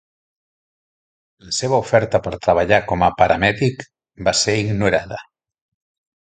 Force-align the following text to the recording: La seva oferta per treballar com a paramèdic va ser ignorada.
La 1.49 1.53
seva 1.57 1.79
oferta 1.83 2.21
per 2.27 2.33
treballar 2.47 2.79
com 2.93 3.05
a 3.09 3.13
paramèdic 3.21 3.87
va 4.29 4.35
ser 4.41 4.57
ignorada. 4.67 5.21